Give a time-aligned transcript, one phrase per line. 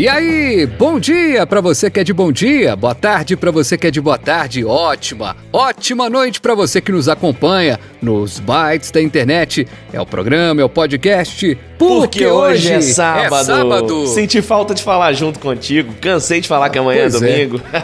[0.00, 3.76] E aí, bom dia para você que é de bom dia, boa tarde para você
[3.76, 8.90] que é de boa tarde, ótima, ótima noite para você que nos acompanha nos bytes
[8.90, 9.68] da internet.
[9.92, 11.54] É o programa, é o podcast
[11.88, 13.34] porque, hoje é sábado.
[13.34, 14.06] é sábado.
[14.08, 15.94] Senti falta de falar junto contigo.
[15.98, 17.62] Cansei de falar que amanhã é pois é domingo.
[17.72, 17.80] É.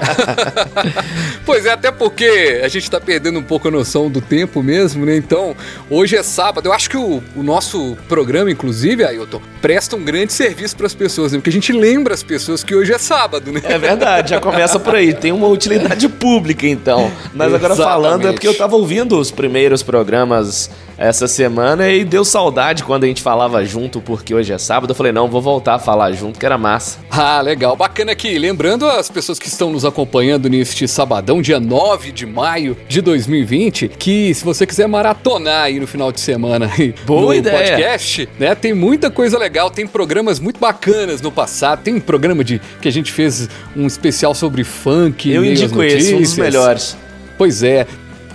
[1.47, 5.07] pois é, até porque a gente tá perdendo um pouco a noção do tempo mesmo,
[5.07, 5.17] né?
[5.17, 5.57] Então,
[5.89, 6.69] hoje é sábado.
[6.69, 10.95] Eu acho que o, o nosso programa, inclusive, Ailton, presta um grande serviço para as
[10.95, 11.39] pessoas, né?
[11.39, 13.63] Porque a gente lembra as pessoas que hoje é sábado, né?
[13.65, 15.15] É verdade, já começa por aí.
[15.15, 17.11] Tem uma utilidade pública, então.
[17.33, 22.25] Mas agora falando é porque eu tava ouvindo os primeiros programas essa semana e deu
[22.25, 24.91] saudade quando a gente falava junto, porque hoje é sábado.
[24.91, 26.99] Eu falei, não, vou voltar a falar junto, que era massa.
[27.11, 27.77] Ah, legal.
[27.77, 28.39] Bacana aqui.
[28.39, 33.89] Lembrando as pessoas que estão nos acompanhando neste sabadão, dia 9 de maio de 2020,
[33.89, 36.71] que se você quiser maratonar aí no final de semana
[37.07, 37.57] Boa no ideia.
[37.57, 42.45] podcast, né, tem muita coisa legal, tem programas muito bacanas no passado, tem um programa
[42.45, 45.31] de que a gente fez um especial sobre funk.
[45.31, 46.97] Eu indico esse, um dos melhores.
[47.39, 47.87] Pois é,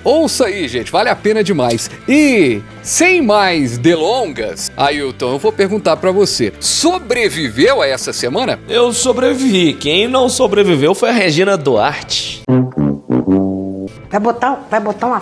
[0.03, 1.89] Ouça aí, gente, vale a pena demais.
[2.07, 8.59] E, sem mais delongas, Ailton, eu vou perguntar para você: sobreviveu a essa semana?
[8.67, 9.73] Eu sobrevivi.
[9.73, 12.41] Quem não sobreviveu foi a Regina Duarte.
[14.09, 15.21] Vai botar, vai botar uma.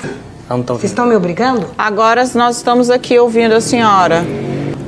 [0.66, 1.68] Vocês estão me obrigando?
[1.78, 4.26] Agora nós estamos aqui ouvindo a senhora.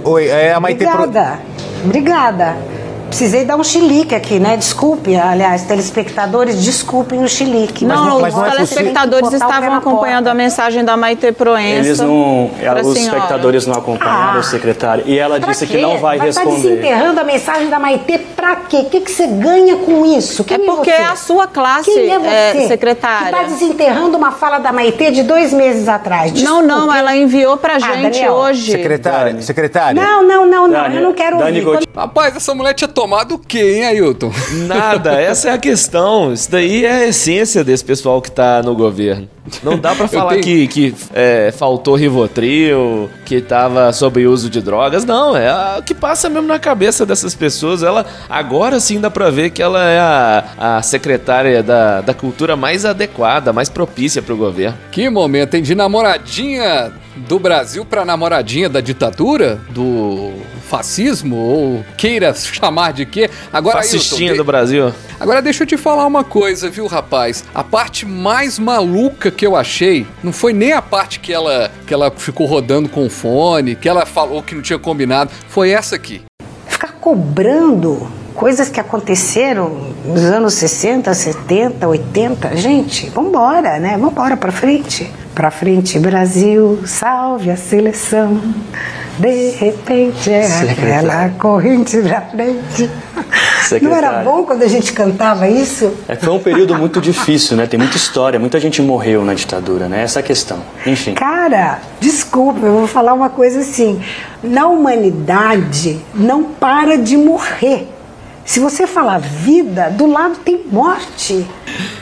[0.03, 1.39] Oi, é a Maite Obrigada.
[1.39, 1.85] Pro...
[1.85, 2.70] Obrigada.
[3.11, 4.55] Precisei dar um chilique aqui, né?
[4.55, 7.83] Desculpe, aliás, telespectadores, desculpem o chilique.
[7.83, 11.87] Não, mas não, os é telespectadores estavam acompanhando a mensagem da Maite Proença.
[11.87, 13.17] Eles não, ela, os senhora.
[13.17, 15.03] espectadores não acompanharam, ah, secretário.
[15.05, 15.75] E ela disse quê?
[15.75, 16.51] que não vai, vai responder.
[16.51, 18.77] Vai estar desenterrando a mensagem da Maite pra quê?
[18.77, 20.45] O que, que você ganha com isso?
[20.45, 23.25] Quem é porque é, a sua classe, Quem é, você é, secretária.
[23.25, 26.31] está desenterrando uma fala da Maite de dois meses atrás.
[26.31, 26.65] Desculpe.
[26.65, 28.71] Não, não, ela enviou pra ah, gente ah, hoje.
[28.71, 30.01] Secretária, secretária.
[30.01, 31.87] Não, não, não, não, Dani, eu não quero Dani ouvir.
[31.93, 33.81] Rapaz, essa mulher tinha tomado o quê, hein?
[33.81, 34.31] hein, Ailton?
[34.67, 36.31] Nada, essa é a questão.
[36.31, 39.27] Isso daí é a essência desse pessoal que tá no governo.
[39.63, 40.43] Não dá para falar tenho...
[40.43, 45.03] que, que é, faltou Rivotril, que tava sob uso de drogas.
[45.03, 47.81] Não, é o que passa mesmo na cabeça dessas pessoas.
[47.81, 52.55] Ela agora sim dá pra ver que ela é a, a secretária da, da cultura
[52.55, 54.77] mais adequada, mais propícia pro governo.
[54.91, 55.63] Que momento, hein?
[55.63, 59.59] De namoradinha do Brasil pra namoradinha da ditadura?
[59.69, 60.33] Do
[60.71, 61.35] fascismo?
[61.35, 63.29] Ou queira chamar de quê?
[63.51, 64.93] Agora, Fascistinha Ailton, do Brasil.
[65.19, 67.43] Agora deixa eu te falar uma coisa, viu, rapaz?
[67.53, 71.93] A parte mais maluca que eu achei não foi nem a parte que ela, que
[71.93, 75.95] ela ficou rodando com o fone, que ela falou que não tinha combinado, foi essa
[75.95, 76.21] aqui.
[76.65, 82.55] Ficar cobrando coisas que aconteceram nos anos 60, 70, 80.
[82.55, 83.97] Gente, vambora, né?
[83.97, 85.11] Vambora pra frente.
[85.35, 88.41] Pra frente, Brasil, salve a seleção.
[89.19, 92.89] De repente é aquela corrente pra frente.
[93.63, 93.89] Secretário.
[93.89, 95.93] Não era bom quando a gente cantava isso?
[96.07, 97.67] É, foi um período muito difícil, né?
[97.67, 100.03] Tem muita história, muita gente morreu na ditadura, né?
[100.03, 100.59] Essa é a questão.
[100.85, 101.13] Enfim.
[101.13, 104.01] Cara, desculpa, eu vou falar uma coisa assim.
[104.43, 107.87] Na humanidade não para de morrer.
[108.43, 111.45] Se você falar vida, do lado tem morte.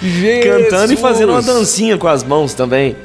[0.02, 0.44] Jesus.
[0.46, 2.96] Cantando e fazendo uma dancinha com as mãos também.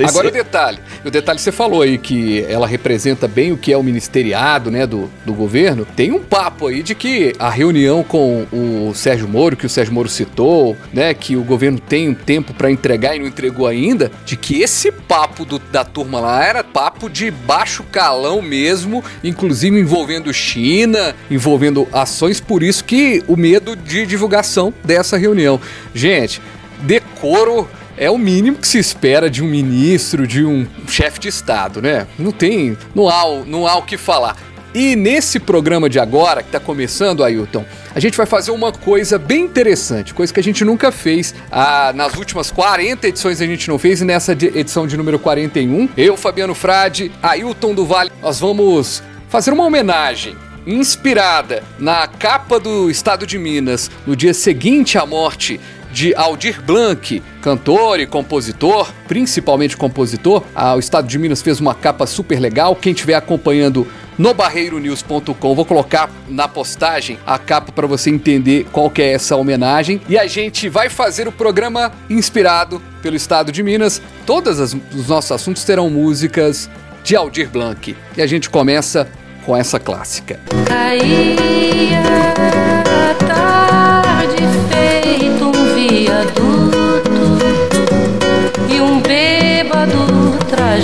[0.00, 0.30] Agora se...
[0.30, 0.78] o detalhe.
[1.04, 4.86] O detalhe você falou aí que ela representa bem o que é o ministeriado, né,
[4.86, 5.84] do, do governo.
[5.84, 9.92] Tem um papo aí de que a reunião com o Sérgio Moro, que o Sérgio
[9.92, 14.10] Moro citou, né, que o governo tem um tempo para entregar e não entregou ainda,
[14.24, 19.78] de que esse papo do, da turma lá era papo de baixo calão mesmo, inclusive
[19.78, 25.60] envolvendo China, envolvendo ações, por isso que o medo de divulgação dessa reunião.
[25.94, 26.40] Gente,
[26.82, 27.68] decoro
[28.02, 32.08] é o mínimo que se espera de um ministro, de um chefe de Estado, né?
[32.18, 34.36] Não tem, não há, não há o que falar.
[34.74, 39.20] E nesse programa de agora, que está começando, Ailton, a gente vai fazer uma coisa
[39.20, 41.32] bem interessante, coisa que a gente nunca fez.
[41.48, 45.90] Ah, nas últimas 40 edições a gente não fez, e nessa edição de número 41,
[45.96, 50.36] eu, Fabiano Frade, Ailton do Vale, nós vamos fazer uma homenagem
[50.66, 55.60] inspirada na capa do Estado de Minas no dia seguinte à morte
[55.92, 60.42] de Aldir Blanc, cantor e compositor, principalmente compositor.
[60.54, 62.74] Ah, o Estado de Minas fez uma capa super legal.
[62.74, 63.86] Quem estiver acompanhando
[64.18, 65.54] no barreironews.com.
[65.54, 70.00] Vou colocar na postagem a capa para você entender qual que é essa homenagem.
[70.08, 74.00] E a gente vai fazer o programa inspirado pelo estado de Minas.
[74.26, 76.70] Todos os nossos assuntos terão músicas
[77.02, 77.96] de Aldir Blanc.
[78.16, 79.08] E a gente começa
[79.44, 80.40] com essa clássica.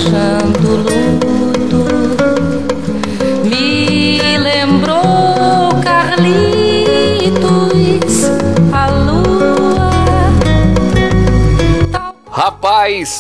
[0.04, 0.68] 穿过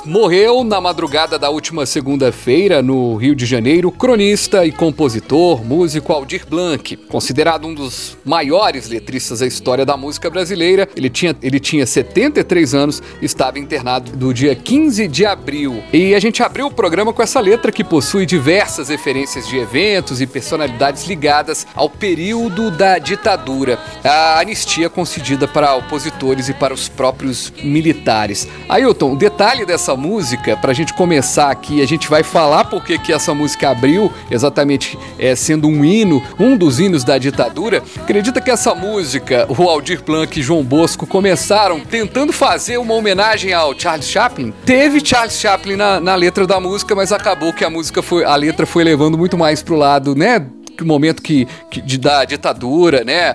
[0.04, 6.46] Morreu na madrugada da última segunda-feira no Rio de Janeiro, cronista e compositor, músico Aldir
[6.46, 10.86] Blanc, considerado um dos maiores letristas da história da música brasileira.
[10.94, 15.82] Ele tinha, ele tinha 73 anos, estava internado do dia 15 de abril.
[15.92, 20.20] E a gente abriu o programa com essa letra que possui diversas referências de eventos
[20.20, 26.88] e personalidades ligadas ao período da ditadura, a anistia concedida para opositores e para os
[26.88, 28.46] próprios militares.
[28.68, 33.12] Ailton, o detalhe dessa música, pra gente começar aqui, a gente vai falar porque que
[33.12, 37.82] essa música abriu, exatamente é, sendo um hino, um dos hinos da ditadura.
[37.96, 43.52] Acredita que essa música, o Aldir Blanc e João Bosco começaram tentando fazer uma homenagem
[43.52, 44.52] ao Charles Chaplin?
[44.64, 48.34] Teve Charles Chaplin na, na letra da música, mas acabou que a música foi, a
[48.34, 50.46] letra foi levando muito mais pro lado, né,
[50.84, 53.34] momento que, que de, da ditadura, né?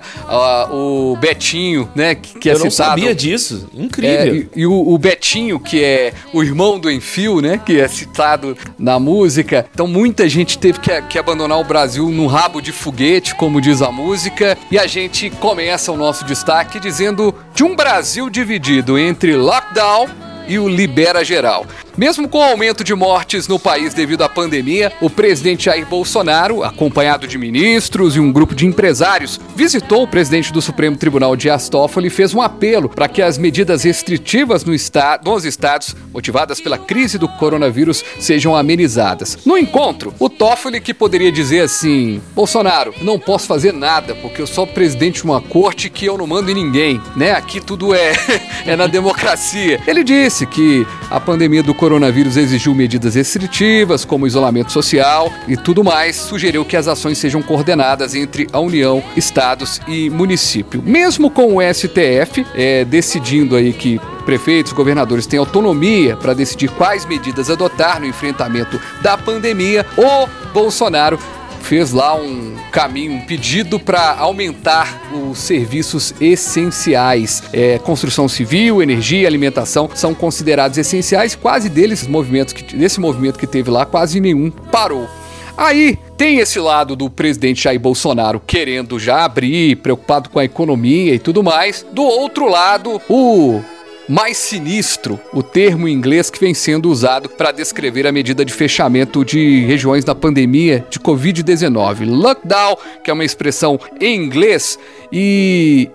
[0.70, 2.14] O Betinho, né?
[2.14, 2.64] Que, que é Eu citado.
[2.64, 3.68] não sabia disso.
[3.74, 4.34] Incrível.
[4.34, 7.60] É, e, e o, o, Betinho, que é o irmão do Enfio, né?
[7.64, 9.66] Que é citado na música.
[9.72, 13.82] Então muita gente teve que, que abandonar o Brasil num rabo de foguete, como diz
[13.82, 14.56] a música.
[14.70, 20.08] E a gente começa o nosso destaque dizendo de um Brasil dividido entre lockdown
[20.46, 21.66] e o Libera Geral.
[21.96, 26.64] Mesmo com o aumento de mortes no país devido à pandemia, o presidente Jair Bolsonaro,
[26.64, 31.68] acompanhado de ministros e um grupo de empresários, visitou o presidente do Supremo Tribunal Dias
[31.68, 36.60] Toffoli e fez um apelo para que as medidas restritivas no estado, nos estados, motivadas
[36.60, 39.38] pela crise do coronavírus, sejam amenizadas.
[39.46, 44.48] No encontro, o Toffoli que poderia dizer assim: Bolsonaro, não posso fazer nada porque eu
[44.48, 47.30] sou presidente de uma corte que eu não mando em ninguém, né?
[47.32, 48.14] Aqui tudo é
[48.66, 49.80] é na democracia.
[49.86, 55.84] Ele disse que a pandemia do coronavírus exigiu medidas restritivas, como isolamento social e tudo
[55.84, 60.82] mais, sugeriu que as ações sejam coordenadas entre a União, estados e município.
[60.82, 67.04] Mesmo com o STF é, decidindo aí que prefeitos, governadores têm autonomia para decidir quais
[67.04, 71.18] medidas adotar no enfrentamento da pandemia, o Bolsonaro
[71.64, 77.42] fez lá um caminho, um pedido para aumentar os serviços essenciais.
[77.52, 81.34] É, construção civil, energia, alimentação são considerados essenciais.
[81.34, 85.08] Quase deles, movimentos que, desse movimento que teve lá, quase nenhum parou.
[85.56, 91.14] Aí tem esse lado do presidente Jair Bolsonaro querendo já abrir, preocupado com a economia
[91.14, 91.86] e tudo mais.
[91.92, 93.62] Do outro lado, o
[94.08, 98.52] mais sinistro, o termo em inglês que vem sendo usado para descrever a medida de
[98.52, 102.06] fechamento de regiões da pandemia de Covid-19.
[102.06, 104.78] Lockdown, que é uma expressão em inglês,
[105.10, 105.88] e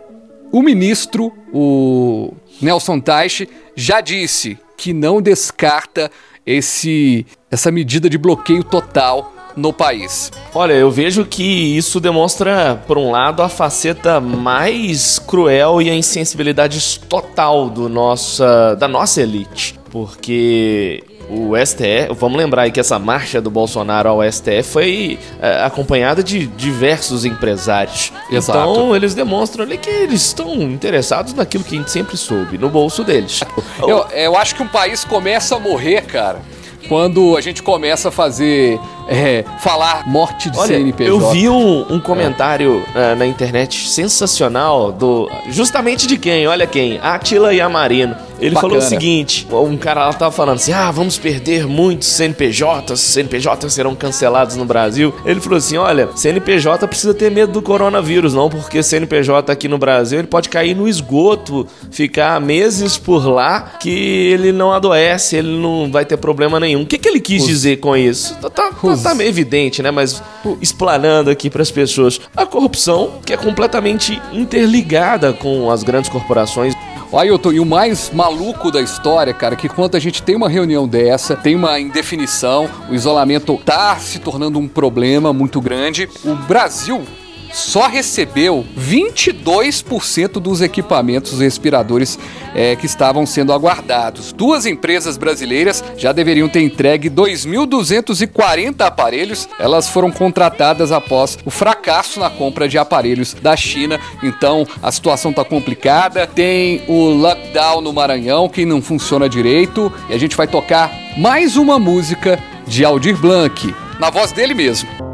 [0.51, 6.09] o ministro, o Nelson Teich, já disse que não descarta
[6.45, 10.31] esse, essa medida de bloqueio total no país.
[10.53, 15.95] Olha, eu vejo que isso demonstra, por um lado, a faceta mais cruel e a
[15.95, 19.79] insensibilidade total do nossa, da nossa elite.
[19.91, 25.63] Porque o STF, vamos lembrar aí que essa marcha do Bolsonaro ao STF foi é,
[25.63, 28.11] acompanhada de diversos empresários.
[28.31, 28.59] Exato.
[28.59, 32.69] Então eles demonstram ali que eles estão interessados naquilo que a gente sempre soube, no
[32.69, 33.41] bolso deles.
[33.79, 36.41] Eu, eu acho que um país começa a morrer, cara,
[36.87, 38.79] quando a gente começa a fazer
[39.09, 41.09] é, falar morte de Olha, CNPJ.
[41.09, 43.13] Eu vi um, um comentário é.
[43.13, 45.29] uh, na internet sensacional do.
[45.47, 46.47] Justamente de quem?
[46.47, 46.99] Olha quem?
[47.01, 48.15] Atila Yamarino.
[48.39, 48.73] Ele Bacana.
[48.73, 53.73] falou o seguinte: um cara lá tava falando assim: ah, vamos perder muitos CNPJs, CNPJs
[53.73, 55.13] serão cancelados no Brasil.
[55.25, 59.77] Ele falou assim: olha, CNPJ precisa ter medo do coronavírus, não, porque CNPJ aqui no
[59.77, 65.57] Brasil ele pode cair no esgoto, ficar meses por lá, que ele não adoece, ele
[65.57, 66.83] não vai ter problema nenhum.
[66.83, 67.47] O que, que ele quis Os...
[67.47, 68.35] dizer com isso?
[68.35, 68.71] Tá, tá,
[69.03, 69.91] tá meio evidente, né?
[69.91, 70.21] Mas
[70.61, 76.73] explanando aqui para as pessoas, a corrupção que é completamente interligada com as grandes corporações.
[77.11, 80.87] Ailton, e o mais maluco da história, cara, que quando a gente tem uma reunião
[80.87, 87.03] dessa, tem uma indefinição, o isolamento tá se tornando um problema muito grande, o Brasil
[87.51, 92.17] só recebeu 22% dos equipamentos respiradores
[92.53, 94.31] é, que estavam sendo aguardados.
[94.33, 99.47] Duas empresas brasileiras já deveriam ter entregue 2.240 aparelhos.
[99.59, 103.99] Elas foram contratadas após o fracasso na compra de aparelhos da China.
[104.23, 106.27] Então a situação está complicada.
[106.27, 109.91] Tem o lockdown no Maranhão que não funciona direito.
[110.09, 115.08] E a gente vai tocar mais uma música de Aldir Blanc, na voz dele mesmo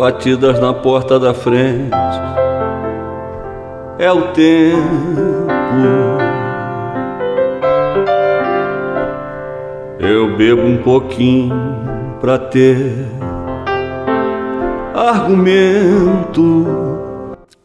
[0.00, 1.90] batidas na porta da frente.
[3.98, 4.78] É o tempo.
[9.98, 11.54] Eu bebo um pouquinho
[12.18, 13.06] pra ter
[14.94, 16.66] argumento.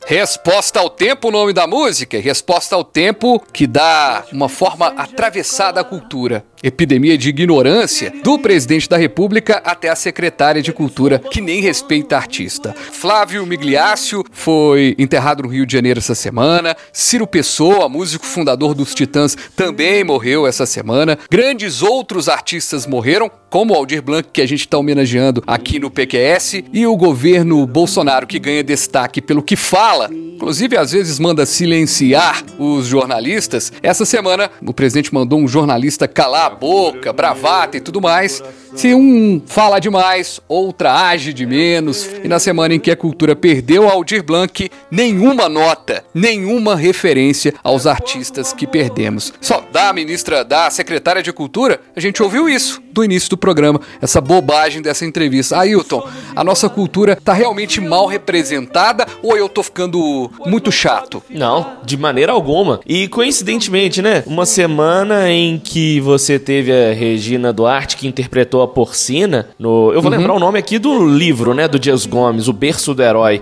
[0.07, 2.19] Resposta ao tempo, o nome da música?
[2.19, 8.89] Resposta ao tempo que dá uma forma atravessada à cultura epidemia de ignorância do presidente
[8.89, 12.73] da República até a secretária de Cultura, que nem respeita artista.
[12.91, 16.75] Flávio Migliácio foi enterrado no Rio de Janeiro essa semana.
[16.91, 21.19] Ciro Pessoa, músico fundador dos Titãs, também morreu essa semana.
[21.29, 25.91] Grandes outros artistas morreram, como o Aldir Blanc, que a gente está homenageando aqui no
[25.91, 29.94] PQS, e o governo Bolsonaro, que ganha destaque pelo que fala,
[30.35, 33.71] inclusive às vezes manda silenciar os jornalistas.
[33.81, 38.43] Essa semana, o presidente mandou um jornalista calar boca, bravata e tudo mais.
[38.75, 42.09] Se um fala demais, outra age de menos.
[42.23, 47.87] E na semana em que a cultura perdeu Aldir Blanc, nenhuma nota, nenhuma referência aos
[47.87, 49.33] artistas que perdemos.
[49.39, 53.81] Só da ministra, da secretária de Cultura, a gente ouviu isso do início do programa,
[54.01, 55.57] essa bobagem dessa entrevista.
[55.59, 61.21] Ailton, a nossa cultura tá realmente mal representada ou eu tô ficando muito chato?
[61.29, 62.79] Não, de maneira alguma.
[62.85, 64.23] E coincidentemente, né?
[64.25, 69.91] Uma semana em que você teve a Regina Duarte que interpretou a porcina no.
[69.91, 70.17] Eu vou uhum.
[70.17, 71.67] lembrar o nome aqui do livro, né?
[71.67, 73.41] Do Dias Gomes, O Berço do Herói.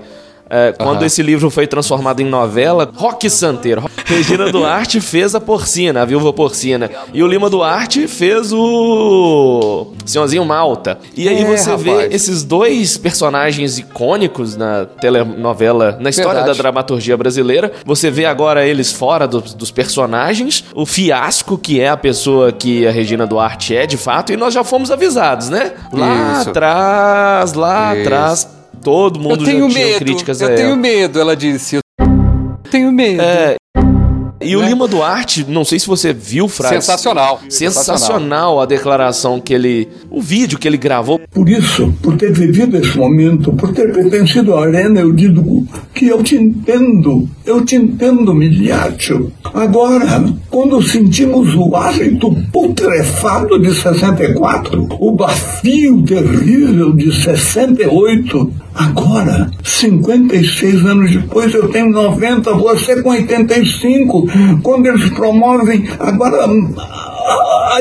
[0.50, 1.06] É, quando uhum.
[1.06, 3.84] esse livro foi transformado em novela, Rock Santeiro.
[4.06, 6.90] Regina Duarte fez a porcina, a viúva porcina.
[7.14, 11.00] E o Lima Duarte fez o Senhorzinho Malta.
[11.16, 11.84] E aí é, você rapaz.
[11.84, 16.58] vê esses dois personagens icônicos na telenovela, na história Verdade.
[16.58, 17.72] da dramaturgia brasileira.
[17.86, 22.86] Você vê agora eles fora do, dos personagens, o fiasco que é a pessoa que
[22.86, 25.74] a Regina Duarte é de fato, e nós já fomos avisados, né?
[25.92, 26.50] Lá Isso.
[26.50, 28.02] atrás, lá Isso.
[28.02, 30.60] atrás todo mundo eu tenho já medo, críticas eu a ela.
[30.60, 31.78] Eu tenho medo, ela disse.
[31.78, 31.82] Eu
[32.70, 33.22] tenho medo.
[33.22, 33.56] É,
[34.44, 34.70] e o né?
[34.70, 36.76] Lima Duarte, não sei se você viu, Frade.
[36.76, 37.40] Sensacional.
[37.50, 39.88] Sensacional a declaração que ele.
[40.12, 41.20] O vídeo que ele gravou.
[41.32, 46.08] Por isso, por ter vivido esse momento, por ter pertencido à arena, eu digo que
[46.08, 47.28] eu te entendo.
[47.46, 49.32] Eu te entendo, Miliatio.
[49.54, 60.86] Agora, quando sentimos o hálito putrefado de 64, o bafio terrível de 68, agora, 56
[60.86, 64.28] anos depois, eu tenho 90, você com 85
[64.62, 67.80] quando eles promovem agora a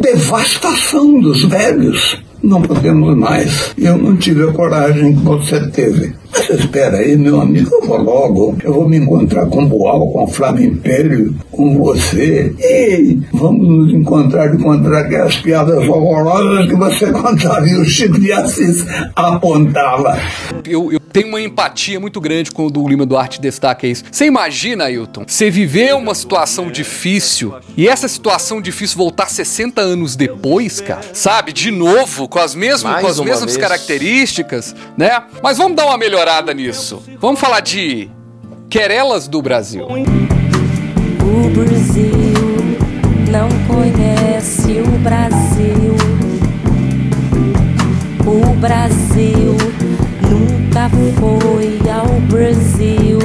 [0.00, 2.18] devastação dos velhos.
[2.44, 3.74] Não podemos mais.
[3.78, 6.12] Eu não tive a coragem que você teve.
[6.30, 8.56] Mas espera aí, meu amigo, eu vou logo.
[8.62, 12.54] Eu vou me encontrar com Boal, com Flávio Império, com você.
[12.58, 18.20] E vamos nos encontrar e contar aquelas piadas horrorosas que você contava e o Chico
[18.20, 18.84] de Assis
[19.16, 20.18] apontava.
[20.66, 24.02] Eu, eu tenho uma empatia muito grande quando o Lima Duarte destaca isso.
[24.10, 30.16] Você imagina, Ailton, você viver uma situação difícil e essa situação difícil voltar 60 anos
[30.16, 31.52] depois, cara, sabe?
[31.52, 33.56] De novo, com as mesmas, com as mesmas vez.
[33.56, 35.22] características, né?
[35.40, 37.00] Mas vamos dar uma melhorada nisso.
[37.20, 38.10] Vamos falar de
[38.68, 39.86] querelas do Brasil.
[39.86, 39.96] O
[41.50, 42.10] Brasil
[43.30, 45.94] não conhece o Brasil.
[48.26, 49.63] O Brasil
[50.88, 53.18] foi ao Brasil.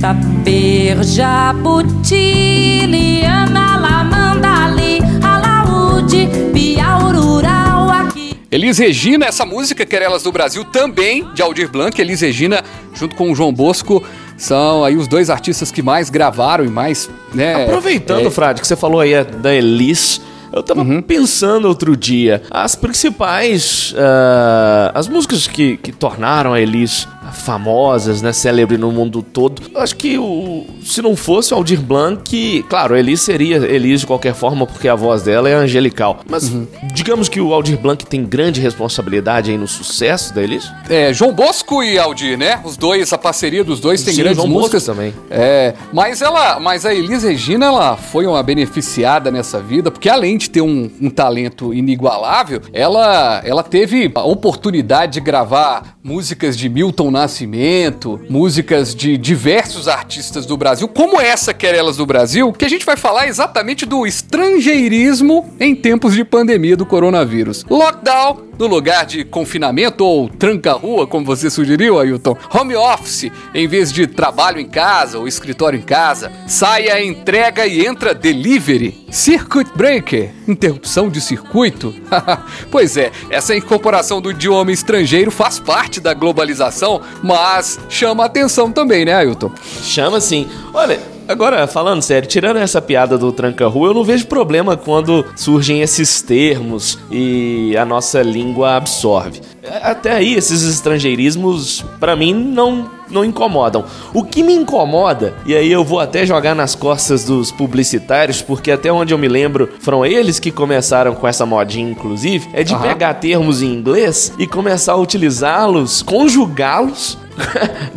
[0.00, 8.34] Taper, Jabuti, Liana, Lamandali, Alaúde, Piaurural, aqui.
[8.50, 12.00] Elis Regina, essa música Querelas do Brasil, também de Aldir Blanc.
[12.00, 12.64] Elis Regina,
[12.94, 14.02] junto com o João Bosco,
[14.38, 17.64] são aí os dois artistas que mais gravaram e mais, né?
[17.64, 18.30] Aproveitando, é...
[18.30, 21.00] Frade, que você falou aí da Elis, eu tava uhum.
[21.00, 23.92] pensando outro dia, as principais.
[23.92, 29.62] Uh, as músicas que, que tornaram a Elis famosas, né, célebre no mundo todo.
[29.74, 34.06] Eu acho que o, se não fosse o Aldir Blanc, claro, Elis seria Elis de
[34.06, 36.20] qualquer forma, porque a voz dela é angelical.
[36.28, 36.66] Mas uhum.
[36.94, 40.70] digamos que o Aldir Blanc tem grande responsabilidade aí no sucesso da Elis.
[40.88, 42.60] É, João Bosco e Aldir, né?
[42.64, 45.14] Os dois, a parceria dos dois tem Sim, grandes João músicas Bosco também.
[45.30, 50.38] É, mas ela, mas a Elis Regina, ela foi uma beneficiada nessa vida, porque além
[50.38, 56.68] de ter um, um talento inigualável, ela, ela teve a oportunidade de gravar músicas de
[56.68, 62.68] Milton Nascimento, músicas de diversos artistas do Brasil, como essa Querelas do Brasil, que a
[62.68, 67.62] gente vai falar exatamente do estrangeirismo em tempos de pandemia do coronavírus.
[67.68, 72.36] Lockdown no lugar de confinamento ou tranca-rua, como você sugeriu, Ailton.
[72.52, 76.30] Home office, em vez de trabalho em casa ou escritório em casa.
[76.46, 79.06] Saia, entrega e entra delivery.
[79.10, 81.94] Circuit breaker, interrupção de circuito.
[82.70, 89.04] pois é, essa incorporação do idioma estrangeiro faz parte da globalização, mas chama atenção também,
[89.04, 89.50] né, Ailton?
[89.82, 90.48] Chama sim.
[90.72, 91.00] Olha,
[91.30, 96.20] Agora, falando sério, tirando essa piada do tranca-rua, eu não vejo problema quando surgem esses
[96.20, 99.40] termos e a nossa língua absorve.
[99.80, 103.84] Até aí, esses estrangeirismos, para mim, não, não incomodam.
[104.12, 108.72] O que me incomoda, e aí eu vou até jogar nas costas dos publicitários, porque
[108.72, 112.74] até onde eu me lembro, foram eles que começaram com essa modinha, inclusive, é de
[112.74, 112.80] uhum.
[112.80, 117.16] pegar termos em inglês e começar a utilizá-los, conjugá-los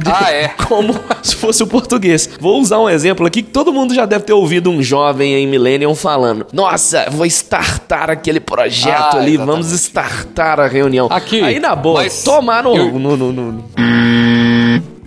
[0.05, 0.49] ah, é?
[0.67, 2.29] Como se fosse o português.
[2.39, 5.47] Vou usar um exemplo aqui que todo mundo já deve ter ouvido um jovem em
[5.47, 9.37] Millennium falando: Nossa, vou startar aquele projeto ah, ali, exatamente.
[9.37, 11.07] vamos startar a reunião.
[11.09, 11.41] Aqui.
[11.41, 12.99] Aí na boa, tomar no, eu...
[12.99, 13.63] no, no, no...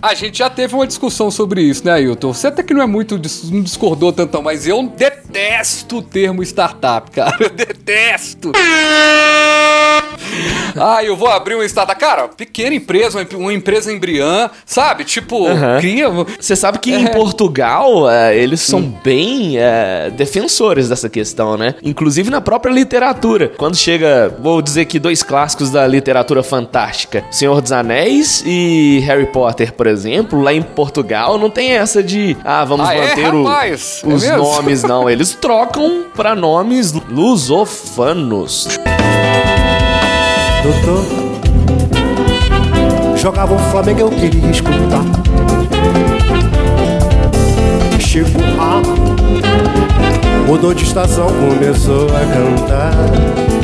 [0.01, 2.31] A gente já teve uma discussão sobre isso, né, Ailton?
[2.31, 3.19] Você até que não é muito,
[3.51, 5.26] não discordou tanto, mas eu detesto
[5.97, 7.35] o termo startup, cara.
[7.39, 8.51] Eu detesto.
[10.75, 11.99] ah, eu vou abrir uma startup.
[11.99, 15.03] Cara, pequena empresa, uma empresa embriã, sabe?
[15.03, 15.79] Tipo, uhum.
[15.79, 16.09] cria.
[16.09, 16.99] Você sabe que é.
[16.99, 18.93] em Portugal é, eles são hum.
[19.03, 21.75] bem é, defensores dessa questão, né?
[21.81, 23.51] Inclusive na própria literatura.
[23.57, 29.27] Quando chega, vou dizer que dois clássicos da literatura fantástica: Senhor dos Anéis e Harry
[29.27, 33.33] Potter, por exemplo, lá em Portugal não tem essa de, ah, vamos ah, é, manter
[33.33, 35.09] o, os é nomes, não.
[35.09, 38.67] Eles trocam para nomes lusofanos.
[40.63, 41.05] Doutor,
[43.17, 45.03] jogava o Flamengo, eu queria escutar.
[47.99, 48.81] Chico A
[50.47, 53.56] mudou de estação, começou a cantar.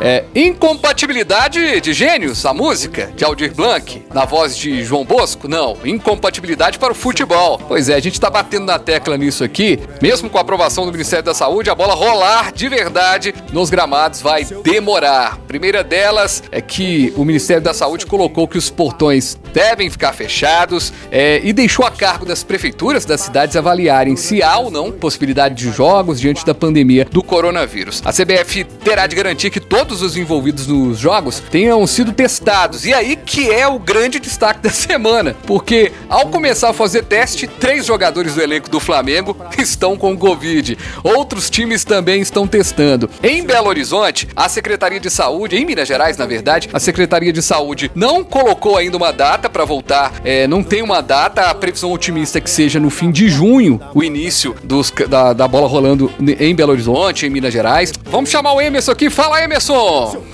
[0.00, 5.46] É, incompatibilidade de gênios, a música de Aldir Blanc, na voz de João Bosco?
[5.46, 7.60] Não, incompatibilidade para o futebol.
[7.68, 10.92] Pois é, a gente está batendo na tecla nisso aqui, mesmo com a aprovação do
[10.92, 15.38] Ministério da Saúde, a bola rolar de verdade nos gramados vai demorar.
[15.46, 20.94] Primeira delas é que o Ministério da Saúde colocou que os portões devem ficar fechados
[21.12, 25.56] é, e deixou a cargo das prefeituras das cidades avaliarem se há ou não possibilidade
[25.56, 28.00] de jogos diante da pandemia do coronavírus.
[28.02, 29.60] A CBF terá de garantir que
[29.90, 32.86] todos os envolvidos nos jogos tenham sido testados.
[32.86, 37.48] E aí que é o grande destaque da semana, porque ao começar a fazer teste,
[37.48, 40.78] três jogadores do elenco do Flamengo estão com Covid.
[41.02, 43.10] Outros times também estão testando.
[43.20, 47.42] Em Belo Horizonte, a Secretaria de Saúde, em Minas Gerais, na verdade, a Secretaria de
[47.42, 51.90] Saúde não colocou ainda uma data para voltar, é, não tem uma data, a previsão
[51.90, 56.12] otimista é que seja no fim de junho o início dos, da, da bola rolando
[56.38, 57.92] em Belo Horizonte, em Minas Gerais.
[58.04, 59.79] Vamos chamar o Emerson aqui, fala Emerson!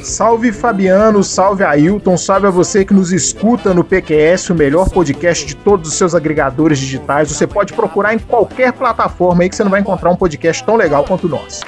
[0.02, 5.46] Salve Fabiano, salve Ailton, salve a você que nos escuta no PQS, o melhor podcast
[5.46, 7.30] de todos os seus agregadores digitais.
[7.30, 10.74] Você pode procurar em qualquer plataforma aí que você não vai encontrar um podcast tão
[10.74, 11.61] legal quanto o nosso.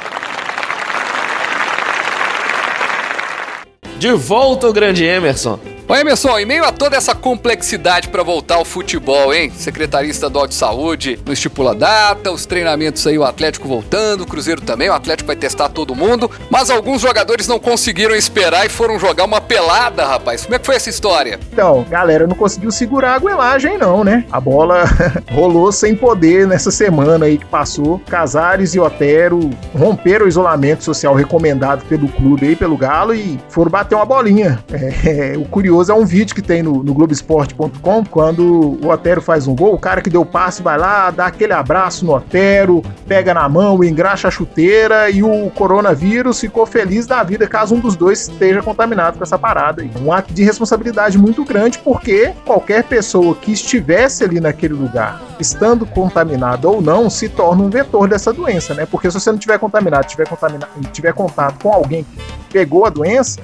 [3.99, 5.78] De volta o grande Emerson.
[5.91, 9.51] Ô Emerson, em meio a toda essa complexidade para voltar ao futebol, hein?
[9.57, 14.61] Secretaria Estadual de Saúde não estipula data, os treinamentos aí, o Atlético voltando, o Cruzeiro
[14.61, 18.99] também, o Atlético vai testar todo mundo, mas alguns jogadores não conseguiram esperar e foram
[18.99, 20.43] jogar uma pelada, rapaz.
[20.43, 21.41] Como é que foi essa história?
[21.51, 24.27] Então, galera, não conseguiu segurar a goelagem não, né?
[24.31, 24.85] A bola
[25.33, 27.99] rolou sem poder nessa semana aí que passou.
[28.01, 33.71] Casares e Otero romperam o isolamento social recomendado pelo clube aí, pelo Galo, e foram
[33.71, 34.63] bater uma bolinha.
[35.09, 39.21] É, o curioso curioso é um vídeo que tem no, no Globoesporte.com, quando o Otero
[39.21, 42.15] faz um gol, o cara que deu o passe vai lá, dá aquele abraço no
[42.15, 47.75] Otero, pega na mão, engraxa a chuteira e o coronavírus ficou feliz da vida caso
[47.75, 49.83] um dos dois esteja contaminado com essa parada.
[49.83, 49.91] Aí.
[50.03, 55.87] Um ato de responsabilidade muito grande porque qualquer pessoa que estivesse ali naquele lugar, estando
[55.87, 58.87] contaminado ou não, se torna um vetor dessa doença, né?
[58.87, 62.91] Porque se você não tiver contaminado, tiver contaminado, tiver contato com alguém que pegou a
[62.91, 63.41] doença,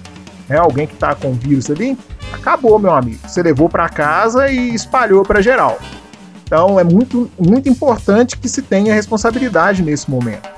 [0.48, 1.96] né, alguém que está com vírus ali,
[2.33, 3.18] acabou, meu amigo.
[3.26, 5.78] Você levou para casa e espalhou para geral.
[6.44, 10.48] Então é muito, muito importante que se tenha responsabilidade nesse momento.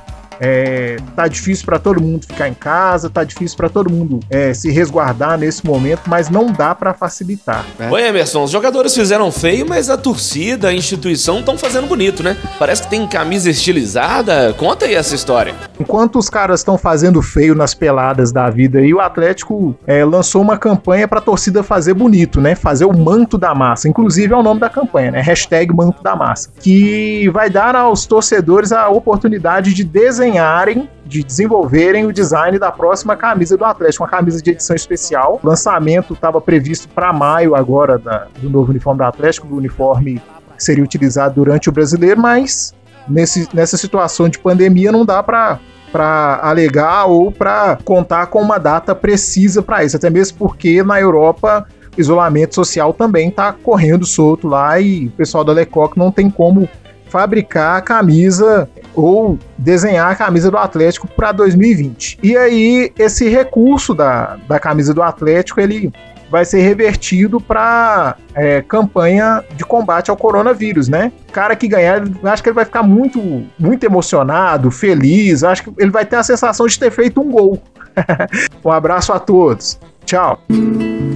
[0.41, 4.53] é, tá difícil para todo mundo ficar em casa, tá difícil para todo mundo é,
[4.53, 7.65] se resguardar nesse momento, mas não dá para facilitar.
[7.79, 7.91] Né?
[7.91, 12.37] Oi, Emerson, os jogadores fizeram feio, mas a torcida, a instituição estão fazendo bonito, né?
[12.59, 14.53] Parece que tem camisa estilizada.
[14.55, 15.55] Conta aí essa história.
[15.87, 20.43] Enquanto os caras estão fazendo feio nas peladas da vida aí, o Atlético é, lançou
[20.43, 22.57] uma campanha pra torcida fazer bonito, né?
[22.57, 23.89] Fazer o manto da massa.
[23.89, 25.21] Inclusive é o nome da campanha, né?
[25.21, 26.51] Hashtag manto da massa.
[26.59, 33.15] Que vai dar aos torcedores a oportunidade de desenharem de desenvolverem o design da próxima
[33.15, 35.39] camisa do Atlético, uma camisa de edição especial.
[35.41, 40.21] O lançamento estava previsto para maio agora da, do novo uniforme do Atlético, do uniforme
[40.57, 42.75] que seria utilizado durante o brasileiro, mas
[43.09, 45.61] nesse, nessa situação de pandemia não dá para
[45.93, 51.01] para alegar ou para contar com uma data precisa para isso, até mesmo porque na
[51.01, 56.29] Europa isolamento social também está correndo solto lá e o pessoal da Lecoq não tem
[56.29, 56.69] como
[57.09, 62.19] fabricar a camisa ou desenhar a camisa do Atlético para 2020.
[62.23, 65.93] E aí esse recurso da, da camisa do Atlético ele
[66.31, 71.13] vai ser revertido para é, campanha de combate ao coronavírus, né?
[71.29, 75.45] O cara que ganhar, acho que ele vai ficar muito, muito emocionado, feliz.
[75.45, 77.63] Acho que ele vai ter a sensação de ter feito um gol.
[78.65, 79.79] um abraço a todos.
[80.05, 80.41] Tchau.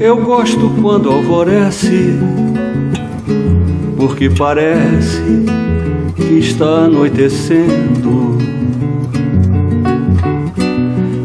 [0.00, 2.18] Eu gosto quando alvorece,
[3.96, 5.22] porque parece
[6.16, 8.39] que está anoitecendo.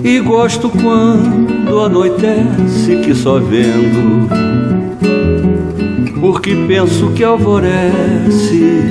[0.08, 4.30] E gosto quando anoitece que só vendo,
[6.22, 8.84] porque penso que alvorece.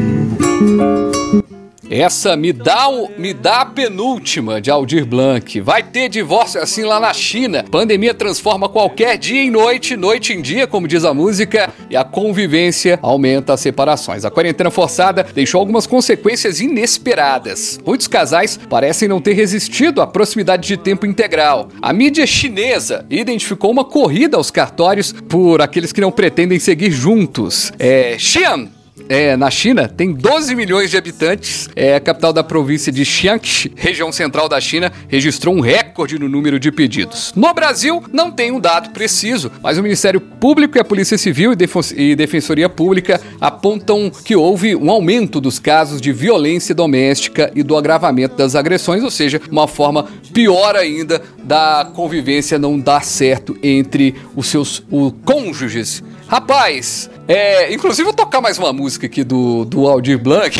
[1.95, 5.61] Essa me dá, o, me dá a penúltima de Aldir Blanc.
[5.61, 7.65] Vai ter divórcio assim lá na China.
[7.71, 12.03] Pandemia transforma qualquer dia em noite, noite em dia, como diz a música, e a
[12.03, 14.25] convivência aumenta as separações.
[14.25, 17.79] A quarentena forçada deixou algumas consequências inesperadas.
[17.87, 21.69] Muitos casais parecem não ter resistido à proximidade de tempo integral.
[21.81, 27.73] A mídia chinesa identificou uma corrida aos cartórios por aqueles que não pretendem seguir juntos.
[27.79, 28.69] É, Xi'an
[29.09, 31.69] é, na China, tem 12 milhões de habitantes.
[31.77, 36.29] É a capital da província de Jiangxi, região central da China, registrou um recorde no
[36.29, 37.33] número de pedidos.
[37.37, 41.53] No Brasil, não tem um dado preciso, mas o Ministério Público e a Polícia Civil
[41.97, 47.77] e, Defensoria Pública apontam que houve um aumento dos casos de violência doméstica e do
[47.77, 54.15] agravamento das agressões, ou seja, uma forma pior ainda da convivência não dar certo entre
[54.35, 56.03] os seus o, cônjuges.
[56.35, 60.59] Rapaz, é, inclusive vou tocar mais uma música aqui do, do Aldir Blanc.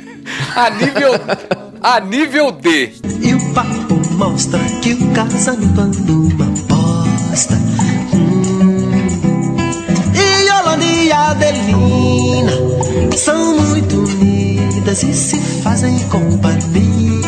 [0.56, 1.12] a nível.
[1.82, 2.94] a nível D.
[3.20, 7.54] E o papo mostra que o casamento andou uma bosta.
[8.14, 9.58] Hum.
[10.14, 12.52] E Yolanda e Adelina
[13.14, 17.19] são muito unidas e se fazem companhia.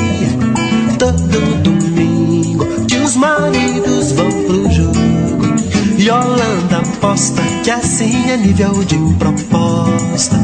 [7.62, 10.36] Que assim é nível de proposta.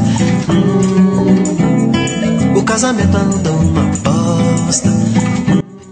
[0.49, 1.91] Hum,
[2.57, 4.87] o casamento anda uma bosta.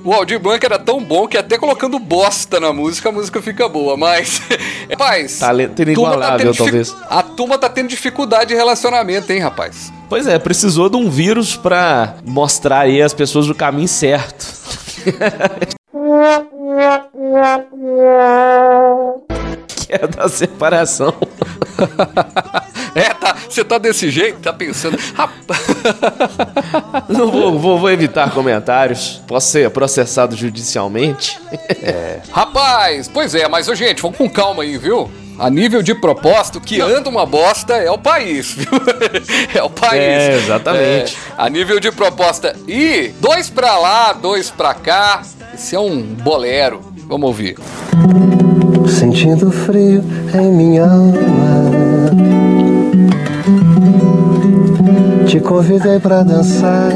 [0.06, 3.68] O Aldir Blanc era tão bom que até colocando bosta na música, a música fica
[3.68, 4.42] boa, mas.
[4.90, 5.40] Rapaz.
[5.40, 6.96] Talento tá inigualável, tá talvez.
[7.10, 9.92] A turma tá tendo dificuldade de relacionamento, hein, rapaz?
[10.08, 14.48] Pois é, precisou de um vírus pra mostrar aí as pessoas o caminho certo.
[19.88, 21.13] que é da separação.
[22.93, 23.38] é, tá.
[23.50, 24.97] Você tá desse jeito, tá pensando.
[27.08, 29.21] Não vou, vou, vou, evitar comentários.
[29.26, 31.39] Posso ser processado judicialmente.
[31.82, 32.19] É.
[32.32, 35.10] Rapaz, pois é, mas, gente, vamos com calma aí, viu?
[35.39, 38.67] a nível de propósito, que anda uma bosta é o país, viu?
[39.54, 40.02] é o país.
[40.02, 41.15] É, exatamente.
[41.15, 42.56] É, a nível de proposta.
[42.67, 45.21] E dois pra lá, dois pra cá.
[45.54, 46.82] Esse é um bolero.
[47.08, 47.58] Vamos ouvir.
[49.08, 50.04] Sentindo frio
[50.38, 51.72] em minha alma.
[55.26, 56.91] Te convidei pra dançar.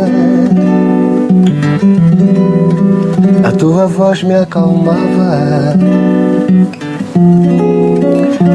[3.46, 5.78] A tua voz me acalmava.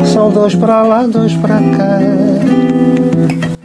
[0.05, 2.66] São dois pra lá, dois pra cá.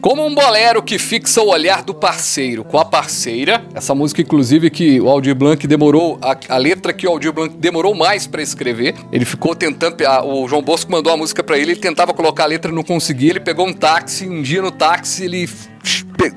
[0.02, 3.64] Como um bolero que fixa o olhar do parceiro com a parceira.
[3.72, 6.18] Essa música, inclusive, que o Aldir Blanc demorou.
[6.20, 8.96] A, a letra que o Aldir Blanc demorou mais para escrever.
[9.12, 10.04] Ele ficou tentando.
[10.04, 12.82] A, o João Bosco mandou a música para ele, ele tentava colocar a letra, não
[12.82, 13.30] conseguia.
[13.30, 15.48] Ele pegou um táxi, um dia no táxi, ele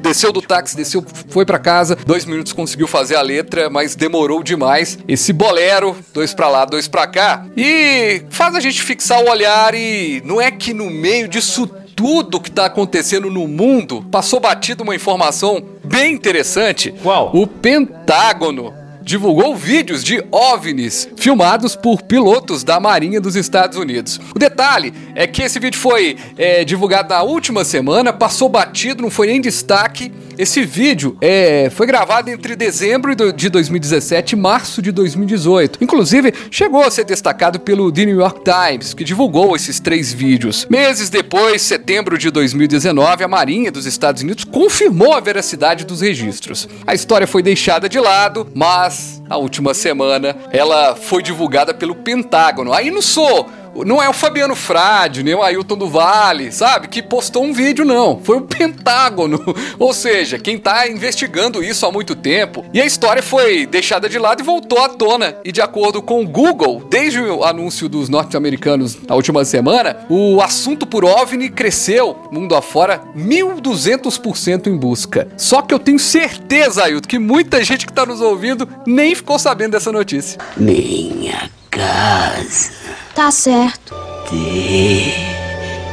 [0.00, 4.42] desceu do táxi, desceu, foi para casa, dois minutos conseguiu fazer a letra, mas demorou
[4.42, 4.98] demais.
[5.08, 9.74] Esse bolero, dois para lá, dois para cá, e faz a gente fixar o olhar
[9.74, 14.82] e não é que no meio disso tudo que tá acontecendo no mundo, passou batido
[14.82, 16.92] uma informação bem interessante.
[17.02, 17.30] Qual?
[17.34, 24.18] O Pentágono divulgou vídeos de OVNIs filmados por pilotos da Marinha dos Estados Unidos.
[24.34, 29.10] O detalhe é que esse vídeo foi é, divulgado na última semana, passou batido, não
[29.10, 30.10] foi nem destaque.
[30.36, 35.78] Esse vídeo é, foi gravado entre dezembro de 2017 e março de 2018.
[35.80, 40.66] Inclusive, chegou a ser destacado pelo The New York Times, que divulgou esses três vídeos.
[40.68, 46.68] Meses depois, setembro de 2019, a Marinha dos Estados Unidos confirmou a veracidade dos registros.
[46.86, 52.72] A história foi deixada de lado, mas a última semana ela foi divulgada pelo Pentágono.
[52.72, 53.48] Aí não sou
[53.84, 56.88] não é o Fabiano Frade, nem o Ailton do Vale, sabe?
[56.88, 58.20] Que postou um vídeo, não.
[58.22, 59.42] Foi o Pentágono.
[59.78, 62.64] Ou seja, quem tá investigando isso há muito tempo.
[62.72, 65.36] E a história foi deixada de lado e voltou à tona.
[65.44, 70.40] E de acordo com o Google, desde o anúncio dos norte-americanos na última semana, o
[70.40, 75.28] assunto por OVNI cresceu, mundo afora, 1.200% em busca.
[75.36, 79.38] Só que eu tenho certeza, Ailton, que muita gente que tá nos ouvindo nem ficou
[79.38, 80.38] sabendo dessa notícia.
[80.56, 82.70] Minha casa.
[83.14, 83.94] Tá certo.
[84.28, 85.12] T.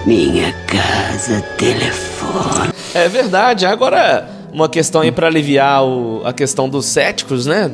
[0.05, 2.71] Minha casa, telefone.
[2.93, 3.65] É verdade.
[3.65, 7.69] Agora, uma questão aí pra aliviar o- a questão dos céticos, né?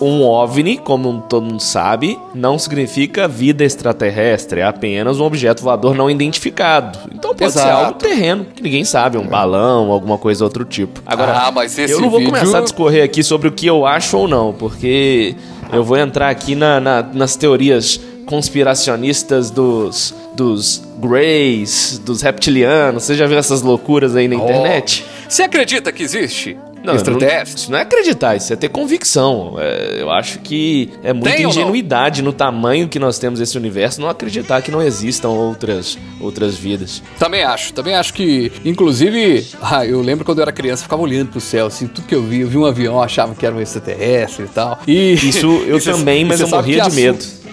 [0.00, 5.94] Um OVNI, como todo mundo sabe, não significa vida extraterrestre, é apenas um objeto voador
[5.94, 6.98] não identificado.
[7.14, 7.84] Então pode ser Exato.
[7.86, 11.00] algo terreno, que ninguém sabe, um balão, alguma coisa outro tipo.
[11.06, 13.66] Agora, Ah, mas esse eu não vou vídeo- começar a discorrer aqui sobre o que
[13.66, 15.36] eu acho ou não, porque
[15.72, 23.02] eu vou entrar aqui na- na- nas teorias conspiracionistas dos, dos Greys, dos reptilianos.
[23.04, 25.04] Você já viu essas loucuras aí na internet?
[25.28, 27.58] Você acredita que existe Não, extraterrestre?
[27.60, 29.54] Isso não é acreditar, isso é ter convicção.
[29.58, 31.50] É, eu acho que é muita Tem não?
[31.50, 36.54] ingenuidade no tamanho que nós temos esse universo não acreditar que não existam outras, outras
[36.56, 37.02] vidas.
[37.18, 41.02] Também acho, também acho que, inclusive, ah, eu lembro quando eu era criança, eu ficava
[41.02, 43.44] olhando pro céu, assim, tudo que eu via, eu vi um avião, eu achava que
[43.46, 44.78] era um extraterrestre e tal.
[44.86, 47.43] E, Isso eu e cê- também, mas eu sabe morria de medo.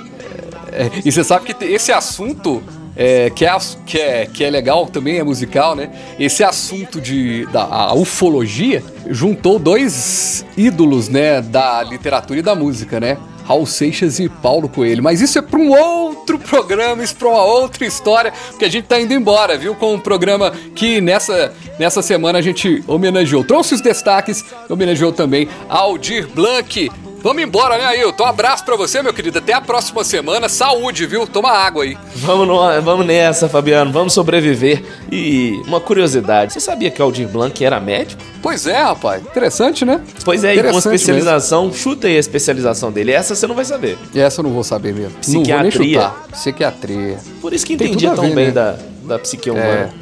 [0.72, 2.62] É, e você sabe que esse assunto
[2.96, 5.92] é, que, é, que, é, que é legal, também é musical, né?
[6.20, 13.18] Esse assunto de, da ufologia juntou dois ídolos, né, da literatura e da música, né?
[13.44, 15.04] Raul Seixas e Paulo Coelho.
[15.04, 18.86] Mas isso é para um outro programa, isso para uma outra história, porque a gente
[18.86, 19.76] tá indo embora, viu?
[19.76, 23.44] Com um programa que nessa, nessa semana a gente homenageou.
[23.44, 26.90] Trouxe os destaques, homenageou também Aldir Blanc.
[27.24, 28.24] Vamos embora, né, Ailton?
[28.24, 29.38] Um abraço pra você, meu querido.
[29.38, 30.50] Até a próxima semana.
[30.50, 31.28] Saúde, viu?
[31.28, 31.96] Toma água aí.
[32.16, 34.84] Vamos, no- vamos nessa, Fabiano, vamos sobreviver.
[35.12, 38.22] E uma curiosidade, você sabia que o Aldir Blanc era médico?
[38.42, 39.22] Pois é, rapaz.
[39.22, 40.02] Interessante, né?
[40.26, 43.12] Pois é, e com especialização, chuta aí a especialização dele.
[43.12, 43.98] Essa você não vai saber.
[44.00, 44.20] mesmo.
[44.20, 45.12] Essa eu não vou saber mesmo.
[45.28, 46.12] Não vou nem Psiquiatria.
[46.32, 47.18] Psiquiatria.
[47.40, 48.52] Por isso que entendia tão ver, bem né?
[48.52, 49.94] da, da psique humana.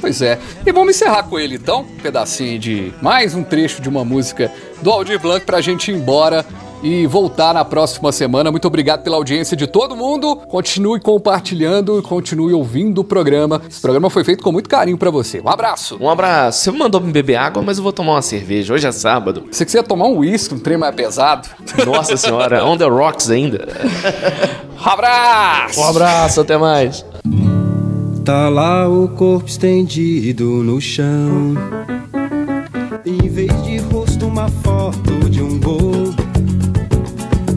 [0.00, 0.38] Pois é.
[0.64, 4.52] E vamos encerrar com ele então, um pedacinho de mais um trecho de uma música
[4.82, 6.44] do Aldir Blanc pra gente ir embora
[6.82, 8.50] e voltar na próxima semana.
[8.50, 10.36] Muito obrigado pela audiência de todo mundo.
[10.48, 13.60] Continue compartilhando e continue ouvindo o programa.
[13.68, 15.40] Esse programa foi feito com muito carinho pra você.
[15.40, 15.98] Um abraço.
[16.00, 16.60] Um abraço.
[16.62, 18.74] Você mandou me beber água, mas eu vou tomar uma cerveja.
[18.74, 19.44] Hoje é sábado.
[19.50, 21.48] Você quiser tomar um uísque, um trem mais pesado?
[21.84, 23.66] Nossa senhora, on the rocks ainda.
[24.78, 25.80] Um abraço!
[25.80, 27.04] Um abraço, até mais.
[28.24, 31.54] Tá lá o corpo estendido no chão.
[33.04, 33.67] Em vez de
[34.62, 36.14] foto de um gol.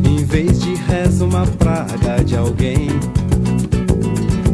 [0.04, 2.88] Em vez de reza, uma praga de alguém.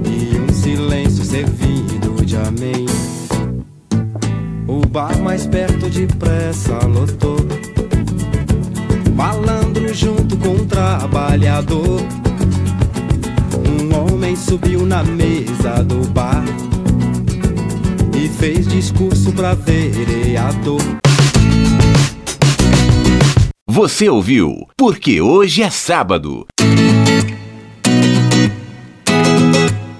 [0.06, 2.86] E um silêncio servido de amém.
[4.68, 7.38] O bar mais perto depressa lotou.
[9.16, 12.02] Malandro junto com o trabalhador.
[13.68, 16.44] Um homem subiu na mesa do bar
[18.16, 20.82] e fez discurso pra vereador.
[23.78, 24.68] Você ouviu?
[24.76, 26.48] Porque Hoje é Sábado